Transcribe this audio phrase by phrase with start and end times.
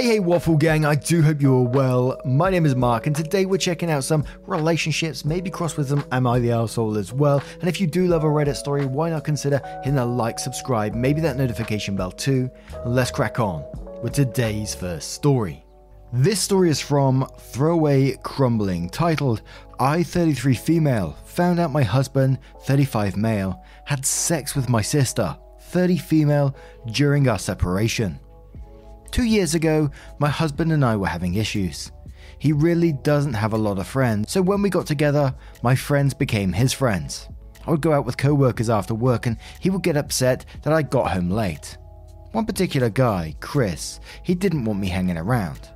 [0.00, 2.18] Hey, hey, Waffle Gang, I do hope you are well.
[2.24, 6.02] My name is Mark, and today we're checking out some relationships, maybe cross with them,
[6.10, 7.42] Am I the Asshole as well?
[7.60, 10.94] And if you do love a Reddit story, why not consider hitting a like, subscribe,
[10.94, 12.50] maybe that notification bell too?
[12.82, 13.62] And let's crack on
[14.02, 15.66] with today's first story.
[16.14, 19.42] This story is from Throwaway Crumbling, titled
[19.78, 25.98] I 33 female found out my husband, 35 male, had sex with my sister, 30
[25.98, 28.18] female, during our separation.
[29.10, 31.90] Two years ago, my husband and I were having issues.
[32.38, 36.14] He really doesn't have a lot of friends, so when we got together, my friends
[36.14, 37.28] became his friends.
[37.66, 40.72] I would go out with co workers after work and he would get upset that
[40.72, 41.76] I got home late.
[42.32, 45.68] One particular guy, Chris, he didn't want me hanging around.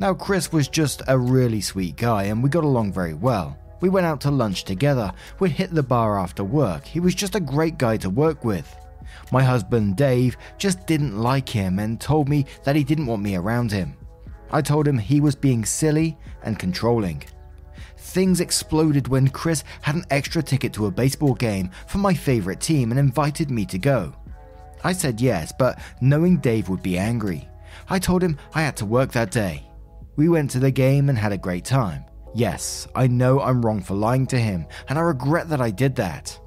[0.00, 3.56] Now, Chris was just a really sweet guy and we got along very well.
[3.80, 6.84] We went out to lunch together, we'd hit the bar after work.
[6.84, 8.74] He was just a great guy to work with.
[9.30, 13.36] My husband, Dave, just didn't like him and told me that he didn't want me
[13.36, 13.96] around him.
[14.50, 17.24] I told him he was being silly and controlling.
[17.96, 22.60] Things exploded when Chris had an extra ticket to a baseball game for my favorite
[22.60, 24.14] team and invited me to go.
[24.84, 27.48] I said yes, but knowing Dave would be angry.
[27.88, 29.66] I told him I had to work that day.
[30.16, 32.04] We went to the game and had a great time.
[32.34, 35.94] Yes, I know I'm wrong for lying to him, and I regret that I did
[35.96, 36.38] that.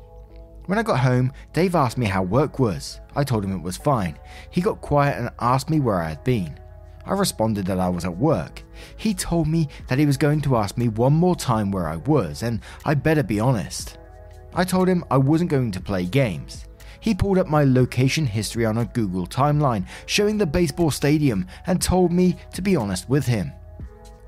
[0.67, 2.99] When I got home, Dave asked me how work was.
[3.15, 4.17] I told him it was fine.
[4.49, 6.59] He got quiet and asked me where I had been.
[7.05, 8.63] I responded that I was at work.
[8.97, 11.97] He told me that he was going to ask me one more time where I
[11.97, 13.99] was, and I'd better be honest.
[14.55, 16.65] I told him I wasn't going to play games.
[16.99, 21.79] He pulled up my location history on a Google timeline showing the baseball stadium and
[21.79, 23.51] told me to be honest with him.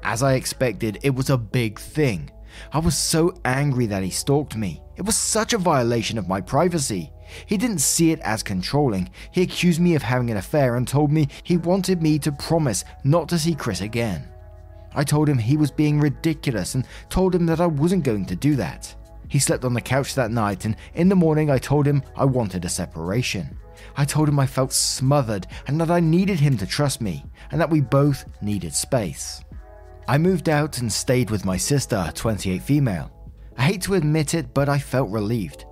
[0.03, 2.29] As I expected, it was a big thing.
[2.71, 4.81] I was so angry that he stalked me.
[4.95, 7.11] It was such a violation of my privacy.
[7.45, 9.09] He didn't see it as controlling.
[9.31, 12.83] He accused me of having an affair and told me he wanted me to promise
[13.03, 14.27] not to see Chris again.
[14.95, 18.35] I told him he was being ridiculous and told him that I wasn't going to
[18.35, 18.93] do that.
[19.27, 22.25] He slept on the couch that night, and in the morning, I told him I
[22.25, 23.59] wanted a separation.
[23.95, 27.59] I told him I felt smothered and that I needed him to trust me, and
[27.59, 29.43] that we both needed space.
[30.09, 33.11] I moved out and stayed with my sister, 28 female.
[33.57, 35.65] I hate to admit it, but I felt relieved.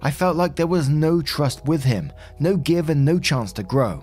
[0.00, 3.64] I felt like there was no trust with him, no give, and no chance to
[3.64, 3.96] grow.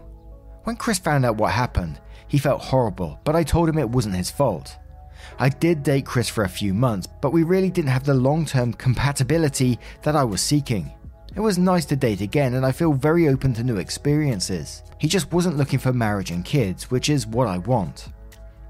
[0.65, 4.15] When Chris found out what happened, he felt horrible, but I told him it wasn't
[4.15, 4.75] his fault.
[5.39, 8.45] I did date Chris for a few months, but we really didn't have the long
[8.45, 10.91] term compatibility that I was seeking.
[11.33, 14.83] It was nice to date again, and I feel very open to new experiences.
[14.99, 18.09] He just wasn't looking for marriage and kids, which is what I want.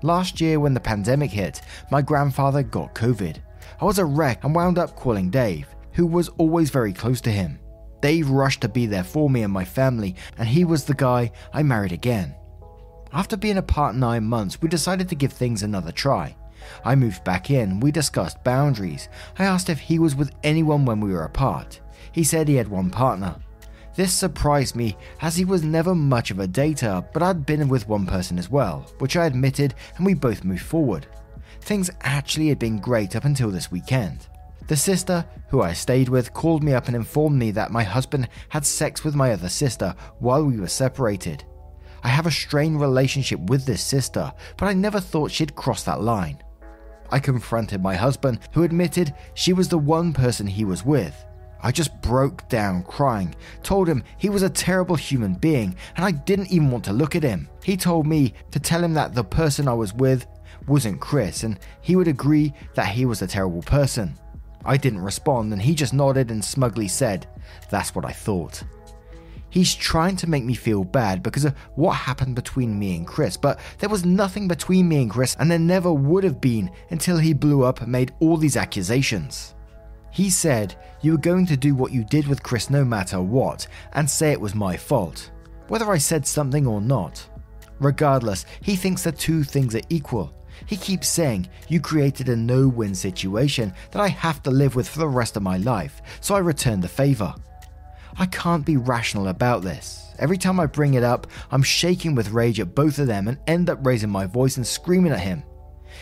[0.04, 3.38] Last year, when the pandemic hit, my grandfather got COVID.
[3.82, 7.32] I was a wreck and wound up calling Dave, who was always very close to
[7.32, 7.60] him.
[8.02, 11.32] Dave rushed to be there for me and my family, and he was the guy
[11.52, 12.36] I married again.
[13.12, 16.36] After being apart nine months, we decided to give things another try.
[16.86, 19.10] I moved back in, we discussed boundaries.
[19.40, 21.80] I asked if he was with anyone when we were apart.
[22.12, 23.36] He said he had one partner.
[23.98, 27.88] This surprised me as he was never much of a dater, but I'd been with
[27.88, 31.08] one person as well, which I admitted, and we both moved forward.
[31.62, 34.28] Things actually had been great up until this weekend.
[34.68, 38.30] The sister, who I stayed with, called me up and informed me that my husband
[38.50, 41.44] had sex with my other sister while we were separated.
[42.04, 46.02] I have a strained relationship with this sister, but I never thought she'd cross that
[46.02, 46.44] line.
[47.10, 51.26] I confronted my husband, who admitted she was the one person he was with.
[51.62, 56.12] I just broke down crying, told him he was a terrible human being, and I
[56.12, 57.50] didn't even want to look at him.
[57.64, 60.28] He told me to tell him that the person I was with
[60.68, 64.16] wasn't Chris, and he would agree that he was a terrible person.
[64.66, 67.28] I didn't respond, and he just nodded and smugly said,
[67.70, 68.64] That's what I thought.
[69.50, 73.38] He's trying to make me feel bad because of what happened between me and Chris,
[73.38, 77.18] but there was nothing between me and Chris, and there never would have been until
[77.18, 79.56] he blew up and made all these accusations.
[80.18, 83.68] He said you were going to do what you did with Chris no matter what,
[83.94, 85.30] and say it was my fault,
[85.68, 87.24] whether I said something or not.
[87.78, 90.34] Regardless, he thinks the two things are equal.
[90.66, 94.90] He keeps saying, You created a no win situation that I have to live with
[94.90, 97.36] for the rest of my life, so I return the favour.
[98.18, 100.16] I can't be rational about this.
[100.18, 103.38] Every time I bring it up, I'm shaking with rage at both of them and
[103.46, 105.44] end up raising my voice and screaming at him.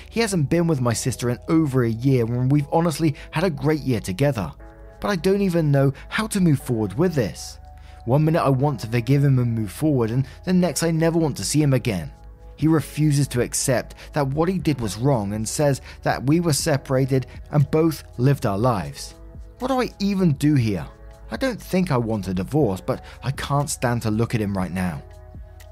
[0.10, 3.50] He hasn't been with my sister in over a year when we've honestly had a
[3.50, 4.52] great year together.
[5.00, 7.60] But I don't even know how to move forward with this.
[8.06, 11.18] One minute I want to forgive him and move forward, and the next I never
[11.18, 12.12] want to see him again.
[12.56, 16.54] He refuses to accept that what he did was wrong and says that we were
[16.54, 19.16] separated and both lived our lives.
[19.60, 20.86] What do I even do here?
[21.32, 24.56] I don't think I want a divorce, but I can't stand to look at him
[24.56, 25.02] right now.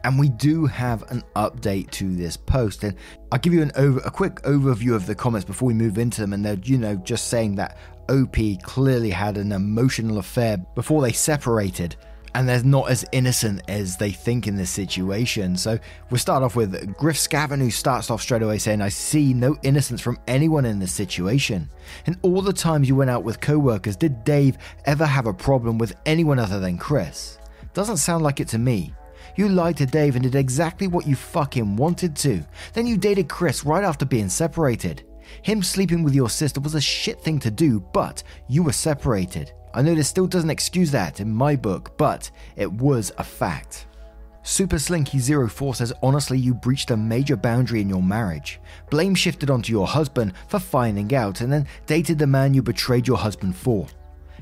[0.03, 2.95] And we do have an update to this post, and
[3.31, 6.19] I'll give you an over a quick overview of the comments before we move into
[6.19, 6.33] them.
[6.33, 7.77] And they're, you know, just saying that
[8.09, 11.95] OP clearly had an emotional affair before they separated,
[12.35, 15.55] and they're not as innocent as they think in this situation.
[15.55, 15.79] So
[16.09, 19.55] we'll start off with Griff Scaven, who starts off straight away saying, I see no
[19.63, 21.69] innocence from anyone in this situation.
[22.07, 25.33] And all the times you went out with co workers, did Dave ever have a
[25.33, 27.37] problem with anyone other than Chris?
[27.73, 28.93] Doesn't sound like it to me.
[29.35, 32.43] You lied to Dave and did exactly what you fucking wanted to.
[32.73, 35.03] Then you dated Chris right after being separated.
[35.41, 39.51] Him sleeping with your sister was a shit thing to do, but you were separated.
[39.73, 43.87] I know this still doesn't excuse that in my book, but it was a fact.
[44.43, 48.59] Super Slinky04 says honestly, you breached a major boundary in your marriage.
[48.89, 53.07] Blame shifted onto your husband for finding out and then dated the man you betrayed
[53.07, 53.87] your husband for.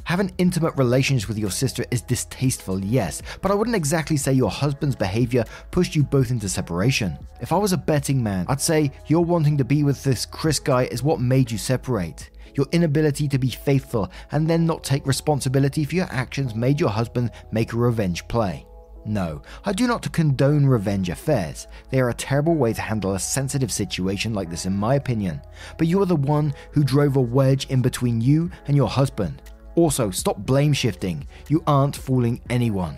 [0.03, 4.49] Having intimate relations with your sister is distasteful, yes, but I wouldn't exactly say your
[4.49, 7.17] husband's behavior pushed you both into separation.
[7.39, 10.59] If I was a betting man, I'd say your wanting to be with this Chris
[10.59, 12.29] guy is what made you separate.
[12.55, 16.89] Your inability to be faithful and then not take responsibility for your actions made your
[16.89, 18.65] husband make a revenge play.
[19.05, 21.67] No, I do not condone revenge affairs.
[21.89, 25.41] They are a terrible way to handle a sensitive situation like this, in my opinion.
[25.77, 29.41] But you are the one who drove a wedge in between you and your husband.
[29.75, 31.27] Also, stop blame shifting.
[31.47, 32.97] You aren't fooling anyone.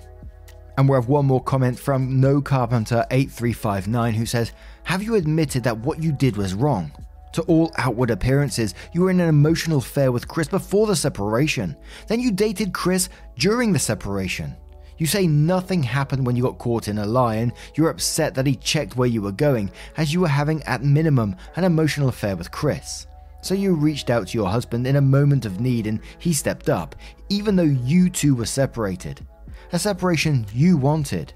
[0.78, 4.54] And we have one more comment from No Carpenter 8359 who says,
[4.84, 6.92] Have you admitted that what you did was wrong?
[7.34, 11.76] To all outward appearances, you were in an emotional affair with Chris before the separation.
[12.08, 14.56] Then you dated Chris during the separation.
[14.98, 18.46] You say nothing happened when you got caught in a lie, and you're upset that
[18.46, 22.36] he checked where you were going, as you were having, at minimum, an emotional affair
[22.36, 23.08] with Chris.
[23.44, 26.70] So you reached out to your husband in a moment of need and he stepped
[26.70, 26.96] up,
[27.28, 29.28] even though you two were separated.
[29.74, 31.34] A separation you wanted.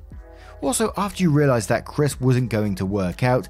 [0.61, 3.49] Also, after you realized that Chris wasn't going to work out,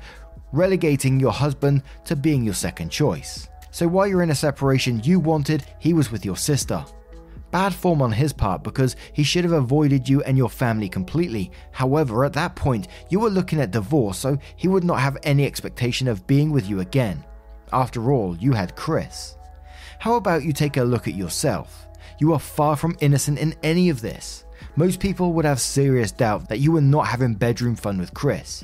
[0.52, 3.48] relegating your husband to being your second choice.
[3.70, 6.84] So while you're in a separation you wanted, he was with your sister.
[7.52, 11.52] Bad form on his part because he should have avoided you and your family completely.
[11.72, 15.46] However, at that point, you were looking at divorce, so he would not have any
[15.46, 17.24] expectation of being with you again.
[17.74, 19.36] After all, you had Chris.
[20.00, 21.88] How about you take a look at yourself?
[22.20, 24.46] You are far from innocent in any of this.
[24.76, 28.64] Most people would have serious doubt that you were not having bedroom fun with Chris.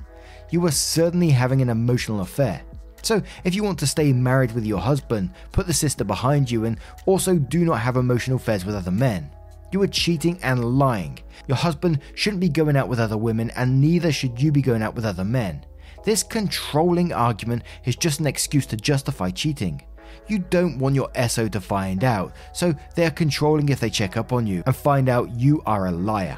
[0.51, 2.61] You were certainly having an emotional affair.
[3.01, 6.65] So, if you want to stay married with your husband, put the sister behind you
[6.65, 9.29] and also do not have emotional affairs with other men.
[9.73, 11.19] You are cheating and lying.
[11.47, 14.83] Your husband shouldn't be going out with other women, and neither should you be going
[14.83, 15.65] out with other men.
[16.03, 19.81] This controlling argument is just an excuse to justify cheating.
[20.27, 24.17] You don't want your SO to find out, so they are controlling if they check
[24.17, 26.38] up on you and find out you are a liar.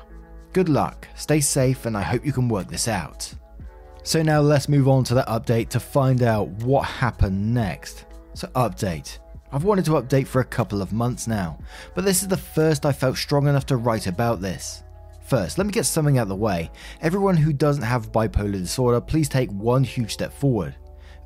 [0.54, 3.32] Good luck, stay safe, and I hope you can work this out.
[4.04, 8.06] So, now let's move on to the update to find out what happened next.
[8.36, 9.18] So, update.
[9.52, 11.58] I've wanted to update for a couple of months now,
[11.94, 14.84] but this is the first I felt strong enough to write about this.
[15.26, 16.70] First, let me get something out of the way.
[17.02, 20.76] Everyone who doesn't have bipolar disorder, please take one huge step forward.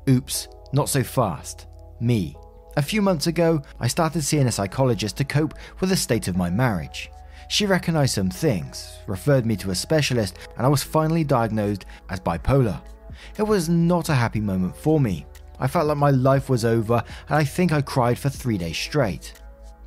[0.08, 1.66] Oops, not so fast.
[2.00, 2.34] Me.
[2.78, 6.36] A few months ago, I started seeing a psychologist to cope with the state of
[6.36, 7.10] my marriage.
[7.48, 12.20] She recognized some things, referred me to a specialist, and I was finally diagnosed as
[12.20, 12.80] bipolar.
[13.36, 15.26] It was not a happy moment for me.
[15.58, 18.78] I felt like my life was over, and I think I cried for three days
[18.78, 19.34] straight.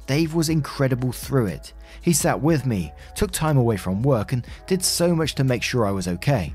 [0.06, 1.74] Dave was incredible through it.
[2.04, 5.64] He sat with me, took time away from work, and did so much to make
[5.64, 6.54] sure I was okay.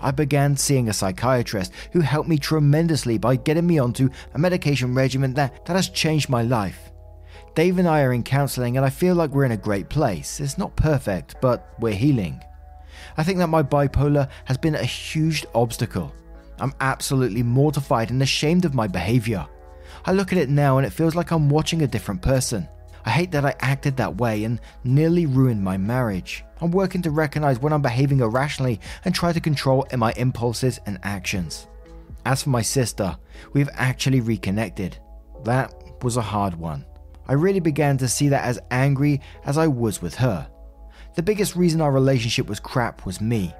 [0.00, 4.94] I began seeing a psychiatrist who helped me tremendously by getting me onto a medication
[4.94, 6.90] regimen that, that has changed my life.
[7.54, 10.40] Dave and I are in counseling, and I feel like we're in a great place.
[10.40, 12.42] It's not perfect, but we're healing.
[13.16, 16.12] I think that my bipolar has been a huge obstacle.
[16.58, 19.46] I'm absolutely mortified and ashamed of my behavior.
[20.04, 22.68] I look at it now and it feels like I'm watching a different person.
[23.04, 26.44] I hate that I acted that way and nearly ruined my marriage.
[26.60, 30.98] I'm working to recognize when I'm behaving irrationally and try to control my impulses and
[31.02, 31.66] actions.
[32.26, 33.16] As for my sister,
[33.52, 34.98] we've actually reconnected.
[35.44, 36.84] That was a hard one.
[37.26, 40.48] I really began to see that as angry as I was with her.
[41.14, 43.54] The biggest reason our relationship was crap was me.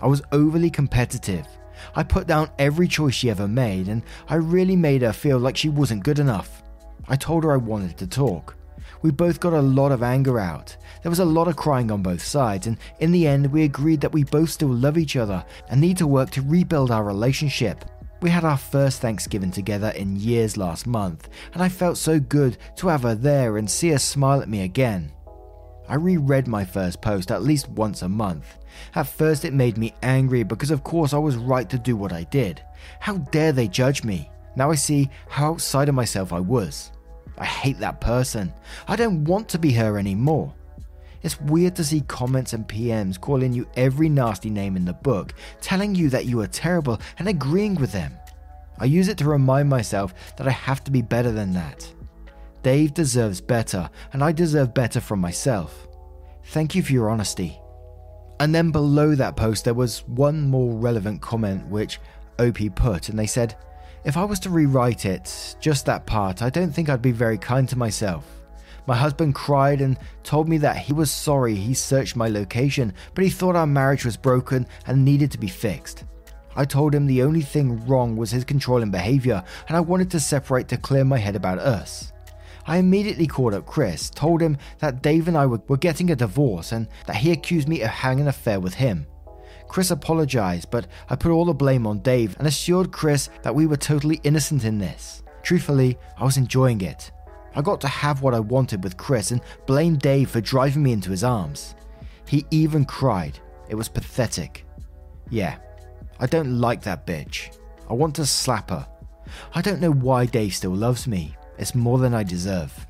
[0.00, 1.46] I was overly competitive.
[1.94, 5.56] I put down every choice she ever made, and I really made her feel like
[5.56, 6.62] she wasn't good enough.
[7.08, 8.56] I told her I wanted to talk.
[9.02, 10.76] We both got a lot of anger out.
[11.02, 14.00] There was a lot of crying on both sides, and in the end, we agreed
[14.00, 17.84] that we both still love each other and need to work to rebuild our relationship.
[18.20, 22.56] We had our first Thanksgiving together in years last month, and I felt so good
[22.76, 25.10] to have her there and see her smile at me again.
[25.88, 28.58] I reread my first post at least once a month.
[28.94, 32.12] At first, it made me angry because, of course, I was right to do what
[32.12, 32.62] I did.
[33.00, 34.30] How dare they judge me?
[34.54, 36.92] Now I see how outside of myself I was.
[37.38, 38.52] I hate that person.
[38.86, 40.54] I don't want to be her anymore.
[41.22, 45.34] It's weird to see comments and PMs calling you every nasty name in the book,
[45.60, 48.12] telling you that you are terrible and agreeing with them.
[48.78, 51.90] I use it to remind myself that I have to be better than that.
[52.62, 55.86] Dave deserves better, and I deserve better from myself.
[56.46, 57.58] Thank you for your honesty.
[58.40, 62.00] And then below that post, there was one more relevant comment which
[62.40, 63.56] OP put, and they said,
[64.04, 67.38] If I was to rewrite it, just that part, I don't think I'd be very
[67.38, 68.26] kind to myself.
[68.84, 73.22] My husband cried and told me that he was sorry he searched my location, but
[73.22, 76.02] he thought our marriage was broken and needed to be fixed.
[76.56, 80.20] I told him the only thing wrong was his controlling behavior, and I wanted to
[80.20, 82.12] separate to clear my head about us.
[82.66, 86.72] I immediately called up Chris, told him that Dave and I were, getting a divorce
[86.72, 89.06] and that he accused me of having an affair with him.
[89.72, 93.66] Chris apologized, but I put all the blame on Dave and assured Chris that we
[93.66, 95.22] were totally innocent in this.
[95.42, 97.10] Truthfully, I was enjoying it.
[97.54, 100.92] I got to have what I wanted with Chris and blamed Dave for driving me
[100.92, 101.74] into his arms.
[102.28, 103.38] He even cried.
[103.70, 104.66] It was pathetic.
[105.30, 105.56] Yeah,
[106.20, 107.56] I don't like that bitch.
[107.88, 108.86] I want to slap her.
[109.54, 111.34] I don't know why Dave still loves me.
[111.56, 112.86] It's more than I deserve.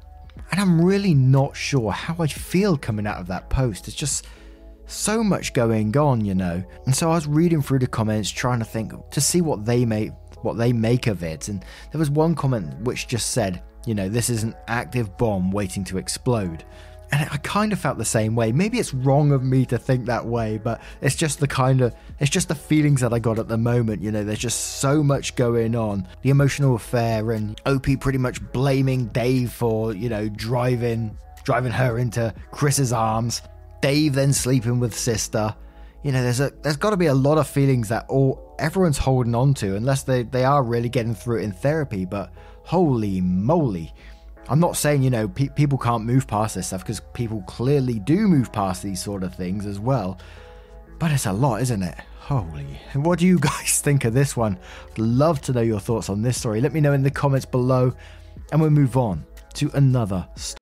[0.51, 3.87] And I'm really not sure how I feel coming out of that post.
[3.87, 4.27] It's just
[4.93, 6.63] so much going on, you know.
[6.87, 9.85] And so I was reading through the comments trying to think to see what they
[9.85, 11.49] make what they make of it.
[11.49, 15.51] And there was one comment which just said, you know, this is an active bomb
[15.51, 16.65] waiting to explode.
[17.13, 18.53] And I kind of felt the same way.
[18.53, 21.95] Maybe it's wrong of me to think that way, but it's just the kind of
[22.21, 24.03] it's just the feelings that I got at the moment.
[24.03, 26.09] You know, there's just so much going on.
[26.23, 31.99] The emotional affair and OP pretty much blaming Dave for, you know, driving driving her
[31.99, 33.43] into Chris's arms.
[33.83, 35.55] Dave then sleeping with sister.
[36.03, 38.99] You know, there's a there's got to be a lot of feelings that all everyone's
[38.99, 42.33] holding on to unless they they are really getting through it in therapy, but
[42.65, 43.93] holy moly
[44.49, 47.99] I'm not saying, you know, pe- people can't move past this stuff because people clearly
[47.99, 50.19] do move past these sort of things as well.
[50.99, 51.97] But it's a lot, isn't it?
[52.21, 52.81] Holy.
[52.95, 54.59] What do you guys think of this one?
[54.91, 56.61] I'd love to know your thoughts on this story.
[56.61, 57.95] Let me know in the comments below,
[58.51, 59.25] and we'll move on
[59.55, 60.62] to another story.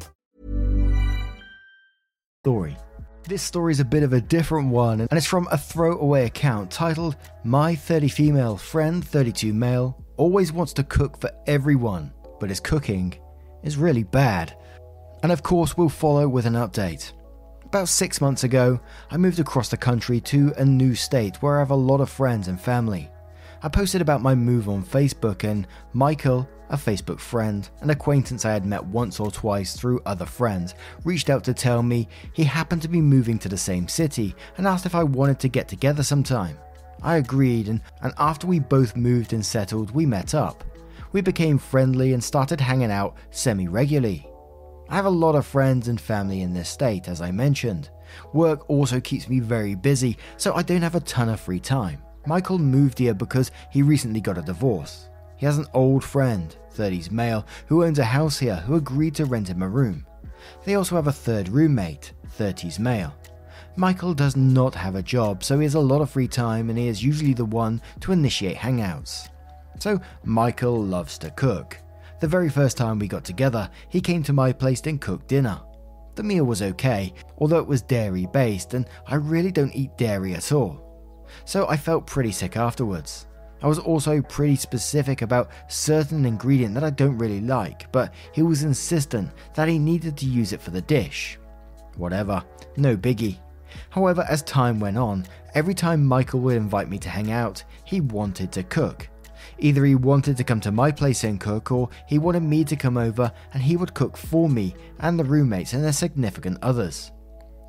[2.43, 2.75] Story.
[3.29, 6.71] This story is a bit of a different one, and it's from a throwaway account
[6.71, 12.59] titled My 30 Female Friend 32 Male always wants to cook for everyone, but his
[12.59, 13.13] cooking
[13.61, 14.57] is really bad.
[15.21, 17.11] And of course, we'll follow with an update.
[17.63, 18.79] About six months ago,
[19.11, 22.09] I moved across the country to a new state where I have a lot of
[22.09, 23.07] friends and family.
[23.61, 28.53] I posted about my move on Facebook, and Michael, a Facebook friend, an acquaintance I
[28.53, 30.73] had met once or twice through other friends,
[31.03, 34.65] reached out to tell me he happened to be moving to the same city and
[34.65, 36.57] asked if I wanted to get together sometime.
[37.03, 40.63] I agreed, and, and after we both moved and settled, we met up.
[41.11, 44.25] We became friendly and started hanging out semi regularly.
[44.87, 47.89] I have a lot of friends and family in this state, as I mentioned.
[48.33, 52.01] Work also keeps me very busy, so I don't have a ton of free time.
[52.25, 55.09] Michael moved here because he recently got a divorce.
[55.41, 59.25] He has an old friend, 30s male, who owns a house here who agreed to
[59.25, 60.05] rent him a room.
[60.65, 63.11] They also have a third roommate, 30s male.
[63.75, 66.77] Michael does not have a job, so he has a lot of free time and
[66.77, 69.29] he is usually the one to initiate hangouts.
[69.79, 71.75] So, Michael loves to cook.
[72.19, 75.59] The very first time we got together, he came to my place and cooked dinner.
[76.13, 80.35] The meal was okay, although it was dairy based, and I really don't eat dairy
[80.35, 81.25] at all.
[81.45, 83.25] So I felt pretty sick afterwards.
[83.61, 88.41] I was also pretty specific about certain ingredient that I don't really like, but he
[88.41, 91.37] was insistent that he needed to use it for the dish.
[91.95, 92.43] Whatever,
[92.77, 93.37] no biggie.
[93.89, 98.01] However, as time went on, every time Michael would invite me to hang out, he
[98.01, 99.07] wanted to cook.
[99.59, 102.75] Either he wanted to come to my place and cook, or he wanted me to
[102.75, 107.11] come over and he would cook for me and the roommates and their significant others.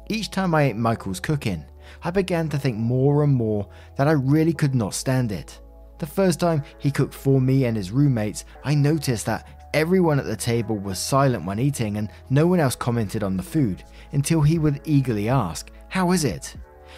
[0.08, 1.64] Each time I ate Michael's cooking,
[2.02, 5.61] I began to think more and more that I really could not stand it.
[6.02, 10.25] The first time he cooked for me and his roommates, I noticed that everyone at
[10.25, 14.40] the table was silent when eating and no one else commented on the food until
[14.40, 16.56] he would eagerly ask, How is it?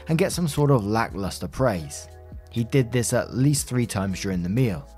[0.08, 2.08] and get some sort of lackluster praise.
[2.48, 4.88] He did this at least three times during the meal.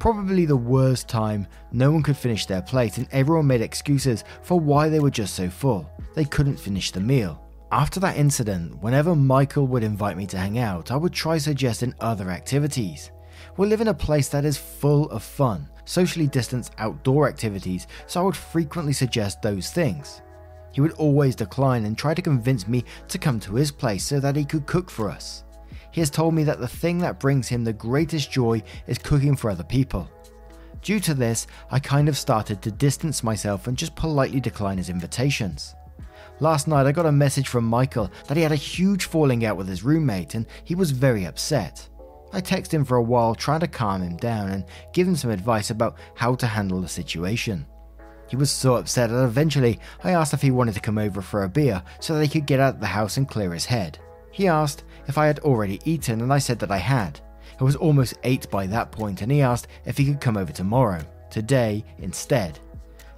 [0.00, 4.58] Probably the worst time, no one could finish their plate and everyone made excuses for
[4.58, 5.88] why they were just so full.
[6.16, 7.40] They couldn't finish the meal.
[7.70, 11.94] After that incident, whenever Michael would invite me to hang out, I would try suggesting
[12.00, 13.12] other activities.
[13.56, 18.20] We live in a place that is full of fun, socially distanced outdoor activities, so
[18.20, 20.22] I would frequently suggest those things.
[20.72, 24.20] He would always decline and try to convince me to come to his place so
[24.20, 25.44] that he could cook for us.
[25.90, 29.36] He has told me that the thing that brings him the greatest joy is cooking
[29.36, 30.10] for other people.
[30.82, 34.90] Due to this, I kind of started to distance myself and just politely decline his
[34.90, 35.74] invitations.
[36.38, 39.56] Last night, I got a message from Michael that he had a huge falling out
[39.56, 41.88] with his roommate and he was very upset.
[42.36, 45.30] I texted him for a while trying to calm him down and give him some
[45.30, 47.64] advice about how to handle the situation.
[48.28, 51.44] He was so upset that eventually I asked if he wanted to come over for
[51.44, 53.98] a beer so that he could get out of the house and clear his head.
[54.32, 57.18] He asked if I had already eaten and I said that I had.
[57.58, 60.52] It was almost 8 by that point and he asked if he could come over
[60.52, 62.58] tomorrow, today instead.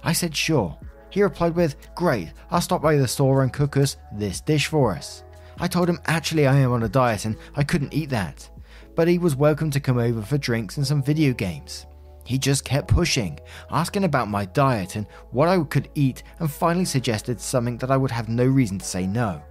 [0.01, 0.77] I said sure.
[1.09, 4.95] He replied with, Great, I'll stop by the store and cook us this dish for
[4.95, 5.25] us.
[5.59, 8.49] I told him actually I am on a diet and I couldn't eat that
[8.95, 11.85] but he was welcome to come over for drinks and some video games.
[12.25, 13.39] He just kept pushing,
[13.71, 17.97] asking about my diet and what I could eat, and finally suggested something that I
[17.97, 19.41] would have no reason to say no.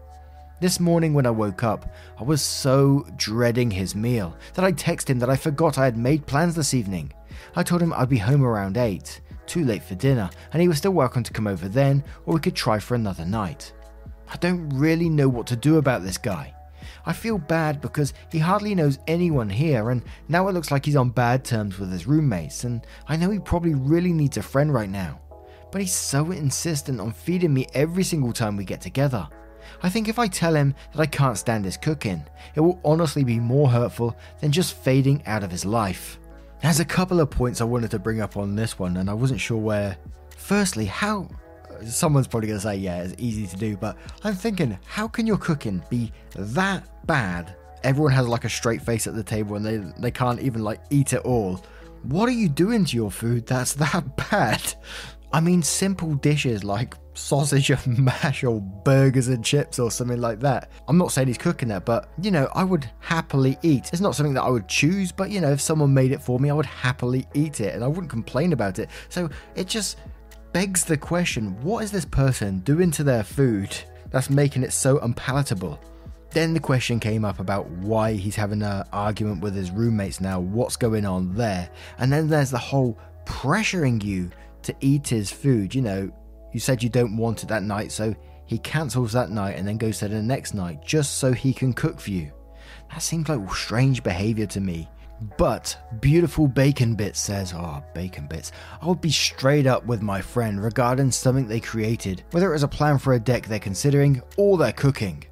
[0.60, 5.10] This morning, when I woke up, I was so dreading his meal that I texted
[5.10, 7.12] him that I forgot I had made plans this evening.
[7.56, 10.78] I told him I'd be home around 8, too late for dinner, and he was
[10.78, 13.72] still welcome to come over then, or we could try for another night.
[14.28, 16.54] I don't really know what to do about this guy.
[17.08, 20.94] I feel bad because he hardly knows anyone here, and now it looks like he's
[20.94, 24.72] on bad terms with his roommates, and I know he probably really needs a friend
[24.74, 25.18] right now.
[25.72, 29.26] But he's so insistent on feeding me every single time we get together.
[29.82, 33.24] I think if I tell him that I can't stand his cooking, it will honestly
[33.24, 36.18] be more hurtful than just fading out of his life.
[36.60, 39.14] There's a couple of points I wanted to bring up on this one, and I
[39.14, 39.96] wasn't sure where.
[40.36, 41.30] Firstly, how
[41.86, 45.26] someone's probably going to say, yeah, it's easy to do, but I'm thinking, how can
[45.26, 47.54] your cooking be that bad?
[47.84, 50.80] Everyone has like a straight face at the table and they, they can't even like
[50.90, 51.64] eat it all.
[52.02, 54.74] What are you doing to your food that's that bad?
[55.32, 60.40] I mean, simple dishes like sausage and mash or burgers and chips or something like
[60.40, 60.70] that.
[60.86, 63.90] I'm not saying he's cooking that, but you know, I would happily eat.
[63.92, 66.38] It's not something that I would choose, but you know, if someone made it for
[66.38, 68.88] me, I would happily eat it and I wouldn't complain about it.
[69.08, 69.98] So it just
[70.52, 73.76] begs the question what is this person doing to their food
[74.10, 75.78] that's making it so unpalatable?
[76.30, 80.40] Then the question came up about why he's having an argument with his roommates now,
[80.40, 81.70] what's going on there.
[81.98, 84.30] And then there's the whole pressuring you
[84.62, 85.74] to eat his food.
[85.74, 86.12] You know,
[86.52, 89.78] you said you don't want it that night, so he cancels that night and then
[89.78, 92.30] goes to the next night just so he can cook for you.
[92.90, 94.88] That seems like strange behavior to me.
[95.36, 98.52] But Beautiful Bacon Bits says, Oh, Bacon Bits.
[98.80, 102.62] I would be straight up with my friend regarding something they created, whether it was
[102.62, 105.24] a plan for a deck they're considering or they're cooking.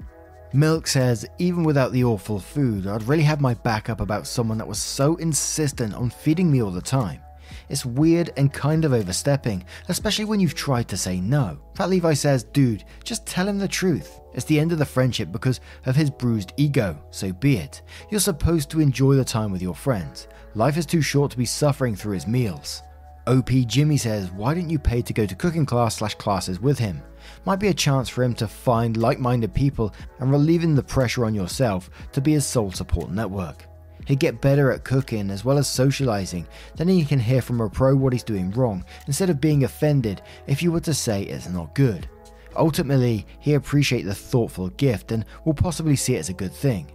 [0.53, 4.57] Milk says, even without the awful food, I'd really have my back up about someone
[4.57, 7.21] that was so insistent on feeding me all the time.
[7.69, 11.59] It's weird and kind of overstepping, especially when you've tried to say no.
[11.75, 14.19] Fat Levi says, dude, just tell him the truth.
[14.33, 17.81] It's the end of the friendship because of his bruised ego, so be it.
[18.09, 20.27] You're supposed to enjoy the time with your friends.
[20.55, 22.83] Life is too short to be suffering through his meals.
[23.27, 26.79] OP Jimmy says, why didn't you pay to go to cooking class slash classes with
[26.79, 27.01] him?
[27.45, 31.25] Might be a chance for him to find like minded people and relieving the pressure
[31.25, 33.66] on yourself to be his sole support network.
[34.07, 37.69] He'd get better at cooking as well as socializing, then he can hear from a
[37.69, 41.49] pro what he's doing wrong, instead of being offended if you were to say it's
[41.49, 42.09] not good.
[42.55, 46.89] Ultimately, he appreciated the thoughtful gift and will possibly see it as a good thing.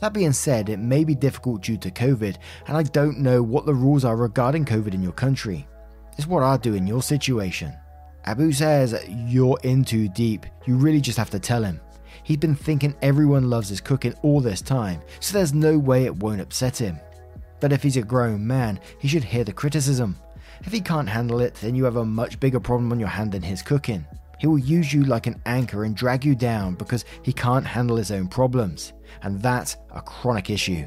[0.00, 3.64] That being said, it may be difficult due to COVID, and I don't know what
[3.64, 5.66] the rules are regarding COVID in your country.
[6.18, 7.72] It's what I'd do in your situation.
[8.26, 11.80] Abu says you're in too deep, you really just have to tell him.
[12.28, 16.14] He'd been thinking everyone loves his cooking all this time, so there's no way it
[16.14, 17.00] won't upset him.
[17.58, 20.14] But if he's a grown man, he should hear the criticism.
[20.60, 23.32] If he can't handle it, then you have a much bigger problem on your hand
[23.32, 24.06] than his cooking.
[24.38, 27.96] He will use you like an anchor and drag you down because he can't handle
[27.96, 28.92] his own problems.
[29.22, 30.86] And that's a chronic issue.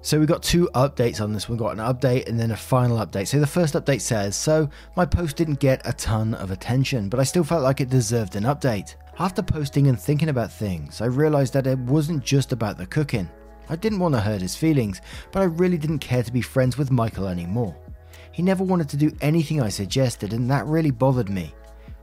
[0.00, 1.46] So we got two updates on this.
[1.46, 3.28] We got an update and then a final update.
[3.28, 4.66] So the first update says, so
[4.96, 8.34] my post didn't get a ton of attention, but I still felt like it deserved
[8.34, 8.94] an update.
[9.20, 13.28] After posting and thinking about things, I realized that it wasn't just about the cooking.
[13.68, 16.78] I didn't want to hurt his feelings, but I really didn't care to be friends
[16.78, 17.76] with Michael anymore.
[18.32, 21.54] He never wanted to do anything I suggested, and that really bothered me.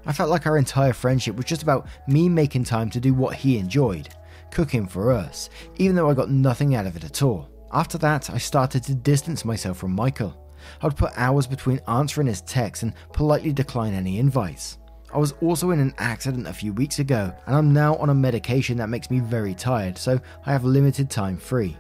[0.06, 3.36] I felt like our entire friendship was just about me making time to do what
[3.36, 4.10] he enjoyed
[4.52, 7.50] cooking for us, even though I got nothing out of it at all.
[7.74, 10.38] After that, I started to distance myself from Michael.
[10.84, 14.78] I would put hours between answering his texts and politely decline any invites.
[15.18, 18.14] I was also in an accident a few weeks ago, and I'm now on a
[18.14, 21.76] medication that makes me very tired, so I have limited time free.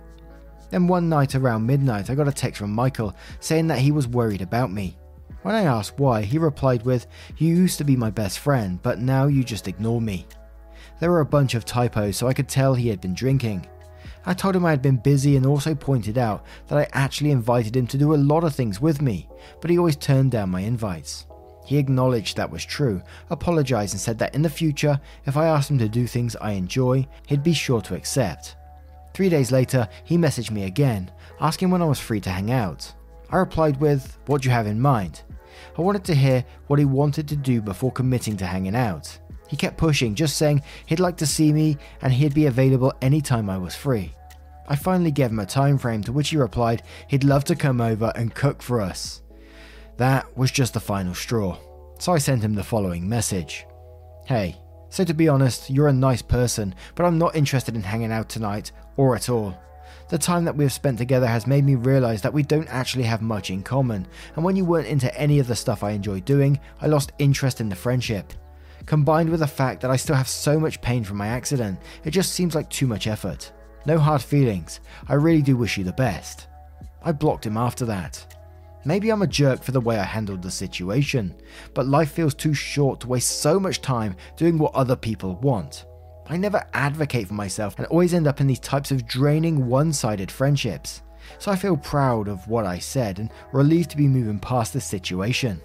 [0.72, 4.08] Then one night around midnight, I got a text from Michael saying that he was
[4.08, 4.98] worried about me.
[5.44, 7.06] When I asked why, he replied with,
[7.38, 10.26] You used to be my best friend, but now you just ignore me.
[11.00, 13.68] There were a bunch of typos, so I could tell he had been drinking.
[14.26, 17.78] I told him I had been busy and also pointed out that I actually invited
[17.78, 19.30] him to do a lot of things with me,
[19.62, 21.28] but he always turned down my invites.
[21.68, 25.70] He acknowledged that was true, apologized, and said that in the future, if I asked
[25.70, 28.56] him to do things I enjoy, he'd be sure to accept.
[29.14, 32.94] Three days later, he messaged me again, asking when I was free to hang out.
[33.30, 35.24] I replied with, What do you have in mind?
[35.78, 39.20] I wanted to hear what he wanted to do before committing to hanging out.
[39.50, 43.50] He kept pushing, just saying he'd like to see me and he'd be available anytime
[43.50, 44.14] I was free.
[44.70, 47.82] I finally gave him a time frame to which he replied he'd love to come
[47.82, 49.22] over and cook for us.
[49.98, 51.58] That was just the final straw,
[51.98, 53.66] so I sent him the following message
[54.26, 54.56] Hey,
[54.90, 58.30] so to be honest, you're a nice person, but I'm not interested in hanging out
[58.30, 59.58] tonight or at all.
[60.10, 63.04] The time that we have spent together has made me realize that we don't actually
[63.04, 66.22] have much in common, and when you weren't into any of the stuff I enjoy
[66.22, 68.34] doing, I lost interest in the friendship.
[68.86, 72.12] Combined with the fact that I still have so much pain from my accident, it
[72.12, 73.52] just seems like too much effort.
[73.88, 74.80] No hard feelings,
[75.10, 76.48] I really do wish you the best.
[77.04, 78.27] I blocked him after that.
[78.88, 81.36] Maybe I'm a jerk for the way I handled the situation,
[81.74, 85.84] but life feels too short to waste so much time doing what other people want.
[86.28, 89.92] I never advocate for myself and always end up in these types of draining one
[89.92, 91.02] sided friendships.
[91.38, 94.86] So I feel proud of what I said and relieved to be moving past this
[94.86, 95.60] situation.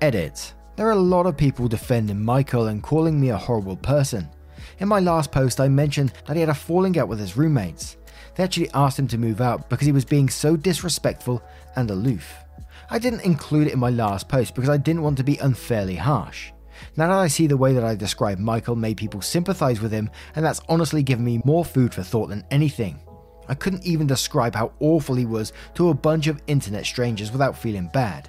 [0.00, 0.54] Edit.
[0.76, 4.30] There are a lot of people defending Michael and calling me a horrible person.
[4.78, 7.98] In my last post, I mentioned that he had a falling out with his roommates.
[8.36, 11.42] They actually asked him to move out because he was being so disrespectful
[11.76, 12.43] and aloof.
[12.90, 15.96] I didn't include it in my last post because I didn't want to be unfairly
[15.96, 16.52] harsh.
[16.96, 20.10] Now that I see the way that I described Michael made people sympathize with him,
[20.34, 23.00] and that's honestly given me more food for thought than anything.
[23.48, 27.56] I couldn't even describe how awful he was to a bunch of internet strangers without
[27.56, 28.28] feeling bad.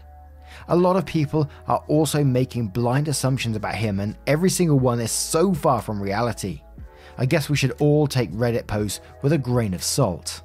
[0.67, 4.99] A lot of people are also making blind assumptions about him, and every single one
[4.99, 6.61] is so far from reality.
[7.17, 10.41] I guess we should all take Reddit posts with a grain of salt.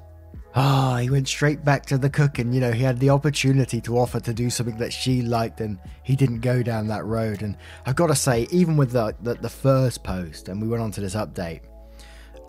[0.53, 2.51] Ah, he went straight back to the cooking.
[2.51, 5.79] You know, he had the opportunity to offer to do something that she liked, and
[6.03, 7.41] he didn't go down that road.
[7.41, 10.83] And I've got to say, even with the, the, the first post, and we went
[10.83, 11.61] on to this update,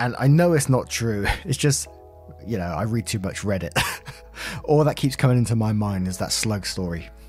[0.01, 1.25] and I know it's not true.
[1.45, 1.87] It's just,
[2.45, 3.71] you know, I read too much Reddit.
[4.65, 7.09] All that keeps coming into my mind is that slug story.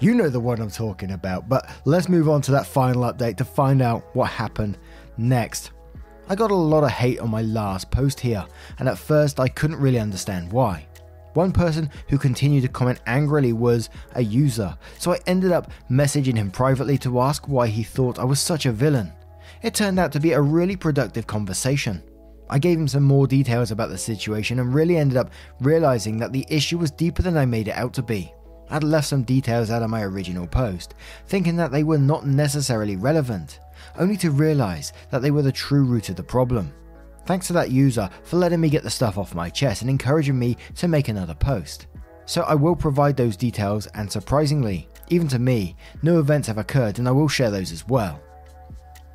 [0.00, 1.48] You know the one I'm talking about.
[1.48, 4.76] But let's move on to that final update to find out what happened
[5.16, 5.70] next.
[6.28, 8.46] I got a lot of hate on my last post here,
[8.78, 10.86] and at first I couldn't really understand why.
[11.34, 16.36] One person who continued to comment angrily was a user, so I ended up messaging
[16.36, 19.12] him privately to ask why he thought I was such a villain.
[19.62, 22.02] It turned out to be a really productive conversation.
[22.48, 25.30] I gave him some more details about the situation and really ended up
[25.60, 28.32] realizing that the issue was deeper than I made it out to be.
[28.68, 30.94] I'd left some details out of my original post,
[31.26, 33.58] thinking that they were not necessarily relevant,
[33.98, 36.72] only to realize that they were the true root of the problem.
[37.24, 40.38] Thanks to that user for letting me get the stuff off my chest and encouraging
[40.38, 41.86] me to make another post.
[42.26, 46.98] So I will provide those details, and surprisingly, even to me, no events have occurred
[46.98, 48.20] and I will share those as well.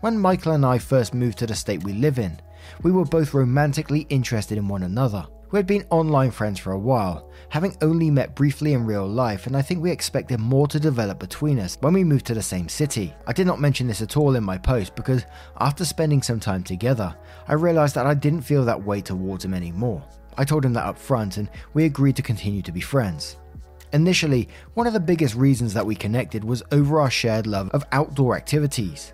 [0.01, 2.39] When Michael and I first moved to the state we live in,
[2.84, 6.79] we were both romantically interested in one another, We had been online friends for a
[6.79, 10.77] while, having only met briefly in real life, and I think we expected more to
[10.77, 13.13] develop between us when we moved to the same city.
[13.27, 15.23] I did not mention this at all in my post because
[15.62, 17.15] after spending some time together,
[17.47, 20.03] I realised that I didn't feel that way towards him anymore.
[20.38, 23.38] I told him that up front, and we agreed to continue to be friends.
[23.93, 27.86] Initially, one of the biggest reasons that we connected was over our shared love of
[27.93, 29.13] outdoor activities.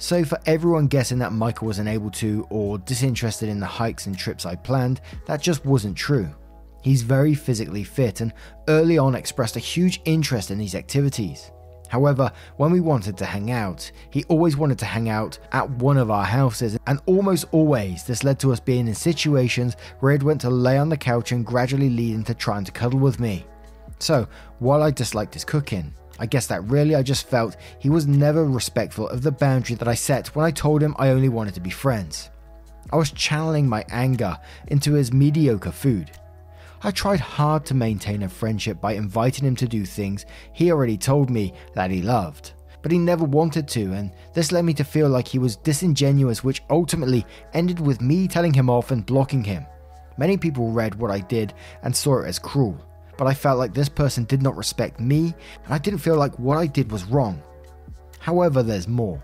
[0.00, 4.16] So, for everyone guessing that Michael was unable to or disinterested in the hikes and
[4.16, 6.34] trips I planned, that just wasn't true.
[6.82, 8.32] He's very physically fit and
[8.66, 11.52] early on expressed a huge interest in these activities.
[11.88, 15.98] However, when we wanted to hang out, he always wanted to hang out at one
[15.98, 20.22] of our houses, and almost always this led to us being in situations where he'd
[20.22, 23.44] went to lay on the couch and gradually lead into trying to cuddle with me.
[23.98, 24.26] So,
[24.60, 28.44] while I disliked his cooking, I guess that really I just felt he was never
[28.44, 31.62] respectful of the boundary that I set when I told him I only wanted to
[31.62, 32.28] be friends.
[32.92, 36.10] I was channeling my anger into his mediocre food.
[36.82, 40.98] I tried hard to maintain a friendship by inviting him to do things he already
[40.98, 42.52] told me that he loved,
[42.82, 46.44] but he never wanted to, and this led me to feel like he was disingenuous,
[46.44, 49.64] which ultimately ended with me telling him off and blocking him.
[50.18, 52.78] Many people read what I did and saw it as cruel
[53.20, 55.34] but I felt like this person did not respect me,
[55.66, 57.42] and I didn't feel like what I did was wrong.
[58.18, 59.22] However, there's more.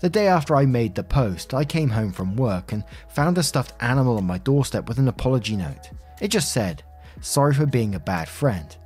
[0.00, 3.42] The day after I made the post, I came home from work and found a
[3.42, 5.88] stuffed animal on my doorstep with an apology note.
[6.20, 6.82] It just said,
[7.22, 8.76] Sorry for being a bad friend.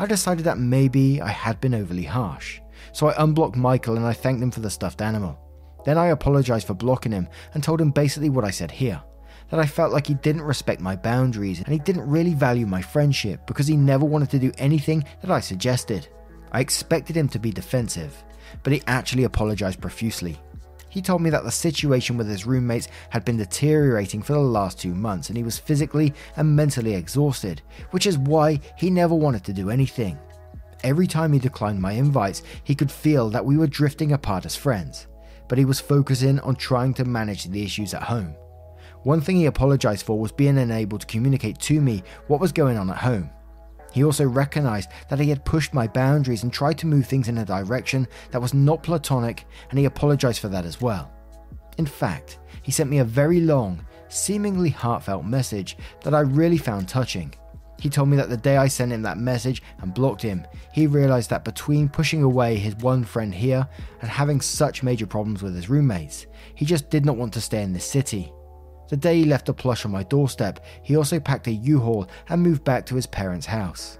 [0.00, 4.14] I decided that maybe I had been overly harsh, so I unblocked Michael and I
[4.14, 5.38] thanked him for the stuffed animal.
[5.84, 9.00] Then I apologized for blocking him and told him basically what I said here
[9.50, 12.82] that I felt like he didn't respect my boundaries and he didn't really value my
[12.82, 16.08] friendship because he never wanted to do anything that I suggested.
[16.52, 18.22] I expected him to be defensive,
[18.62, 20.38] but he actually apologized profusely.
[20.88, 24.80] He told me that the situation with his roommates had been deteriorating for the last
[24.80, 29.44] two months and he was physically and mentally exhausted, which is why he never wanted
[29.44, 30.18] to do anything.
[30.82, 34.56] Every time he declined my invites, he could feel that we were drifting apart as
[34.56, 35.06] friends,
[35.48, 38.34] but he was focusing on trying to manage the issues at home.
[39.06, 42.76] One thing he apologised for was being unable to communicate to me what was going
[42.76, 43.30] on at home.
[43.92, 47.38] He also recognised that he had pushed my boundaries and tried to move things in
[47.38, 51.12] a direction that was not platonic, and he apologised for that as well.
[51.78, 56.88] In fact, he sent me a very long, seemingly heartfelt message that I really found
[56.88, 57.32] touching.
[57.78, 60.88] He told me that the day I sent him that message and blocked him, he
[60.88, 63.68] realised that between pushing away his one friend here
[64.02, 67.62] and having such major problems with his roommates, he just did not want to stay
[67.62, 68.32] in this city.
[68.88, 72.42] The day he left a plush on my doorstep, he also packed a U-Haul and
[72.42, 73.98] moved back to his parents' house.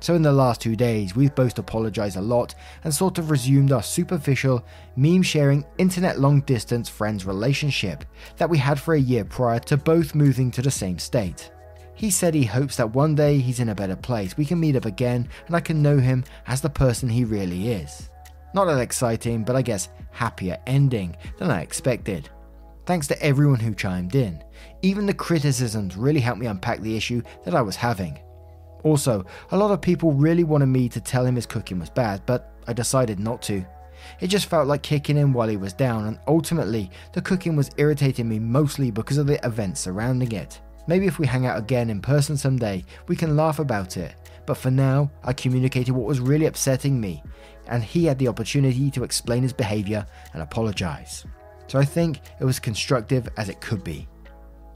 [0.00, 3.70] So in the last two days, we've both apologized a lot and sort of resumed
[3.70, 4.64] our superficial,
[4.96, 8.04] meme sharing, internet long distance friends relationship
[8.36, 11.52] that we had for a year prior to both moving to the same state.
[11.94, 14.74] He said he hopes that one day he's in a better place, we can meet
[14.74, 18.10] up again, and I can know him as the person he really is.
[18.54, 22.28] Not an exciting, but I guess happier ending than I expected.
[22.84, 24.42] Thanks to everyone who chimed in.
[24.82, 28.18] Even the criticisms really helped me unpack the issue that I was having.
[28.82, 32.22] Also, a lot of people really wanted me to tell him his cooking was bad,
[32.26, 33.64] but I decided not to.
[34.18, 37.70] It just felt like kicking him while he was down, and ultimately, the cooking was
[37.76, 40.60] irritating me mostly because of the events surrounding it.
[40.88, 44.16] Maybe if we hang out again in person someday, we can laugh about it.
[44.44, 47.22] But for now, I communicated what was really upsetting me,
[47.68, 51.24] and he had the opportunity to explain his behaviour and apologise.
[51.72, 54.06] So I think it was constructive as it could be.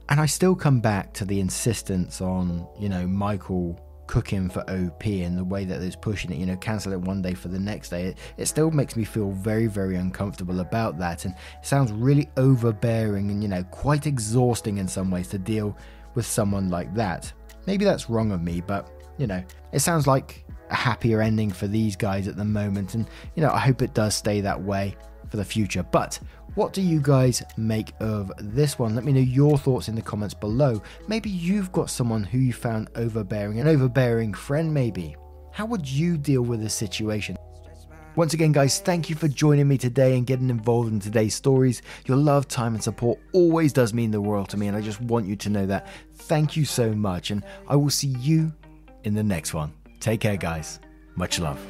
[0.09, 5.05] And I still come back to the insistence on, you know, Michael cooking for OP
[5.05, 7.59] and the way that it's pushing it, you know, cancel it one day for the
[7.59, 8.05] next day.
[8.07, 11.27] It, it still makes me feel very, very uncomfortable about that.
[11.27, 15.77] And it sounds really overbearing and, you know, quite exhausting in some ways to deal
[16.15, 17.31] with someone like that.
[17.67, 21.67] Maybe that's wrong of me, but, you know, it sounds like a happier ending for
[21.67, 22.95] these guys at the moment.
[22.95, 24.97] And, you know, I hope it does stay that way
[25.31, 25.83] for the future.
[25.83, 26.19] But
[26.55, 28.95] what do you guys make of this one?
[28.95, 30.83] Let me know your thoughts in the comments below.
[31.07, 35.17] Maybe you've got someone who you found overbearing, an overbearing friend, maybe.
[35.53, 37.37] How would you deal with this situation?
[38.17, 41.83] Once again, guys, thank you for joining me today and getting involved in today's stories.
[42.07, 45.03] Your love, time, and support always does mean the world to me, and I just
[45.03, 45.89] want you to know that.
[46.15, 48.55] Thank you so much, and I will see you
[49.05, 49.75] in the next one.
[50.01, 50.81] Take care, guys.
[51.15, 51.61] Much love.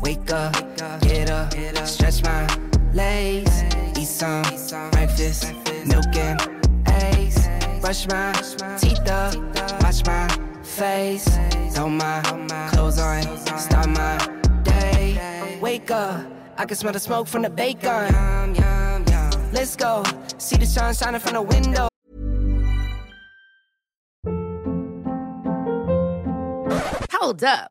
[0.00, 0.54] Wake up,
[1.02, 1.52] get up,
[1.86, 3.62] stretch my legs
[4.02, 4.42] Eat some
[4.90, 5.54] breakfast,
[5.86, 6.40] milk and
[6.88, 7.46] eggs.
[7.80, 8.32] Brush my
[8.78, 9.36] teeth up,
[9.80, 10.26] wash my
[10.64, 11.28] face.
[11.72, 12.20] Throw my
[12.72, 13.22] clothes on,
[13.58, 14.18] start my
[14.64, 15.58] day.
[15.60, 16.24] Wake up,
[16.56, 18.12] I can smell the smoke from the bacon.
[19.52, 20.02] Let's go,
[20.36, 21.88] see the sun shining from the window.
[27.12, 27.70] Hold up.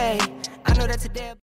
[0.00, 0.18] Okay,
[0.64, 1.39] I know that today.